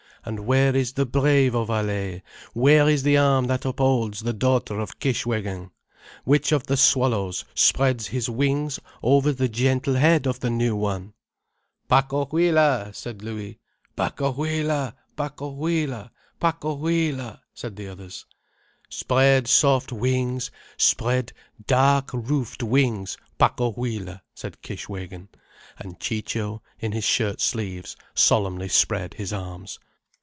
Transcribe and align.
"And 0.23 0.41
where 0.41 0.75
is 0.75 0.93
the 0.93 1.07
brave 1.07 1.55
of 1.55 1.69
Allaye, 1.69 2.21
where 2.53 2.87
is 2.87 3.01
the 3.01 3.17
arm 3.17 3.45
that 3.47 3.65
upholds 3.65 4.19
the 4.19 4.33
daughter 4.33 4.79
of 4.79 4.99
Kishwégin, 4.99 5.71
which 6.25 6.51
of 6.51 6.67
the 6.67 6.77
Swallows 6.77 7.43
spreads 7.55 8.05
his 8.05 8.29
wings 8.29 8.79
over 9.01 9.31
the 9.33 9.49
gentle 9.49 9.95
head 9.95 10.27
of 10.27 10.39
the 10.39 10.51
new 10.51 10.75
one!" 10.75 11.15
"Pacohuila!" 11.89 12.93
said 12.93 13.23
Louis. 13.23 13.57
"Pacohuila! 13.97 14.93
Pacohuila! 15.17 16.11
Pacohuila!" 16.39 17.39
said 17.55 17.75
the 17.75 17.87
others. 17.87 18.27
"Spread 18.89 19.47
soft 19.47 19.91
wings, 19.91 20.51
spread 20.77 21.33
dark 21.65 22.11
roofed 22.13 22.61
wings, 22.61 23.17
Pacohuila," 23.39 24.21
said 24.35 24.61
Kishwégin, 24.61 25.29
and 25.79 25.99
Ciccio, 25.99 26.61
in 26.79 26.91
his 26.91 27.05
shirt 27.05 27.41
sleeves 27.41 27.97
solemnly 28.13 28.69
spread 28.69 29.15
his 29.15 29.33
arms. 29.33 29.79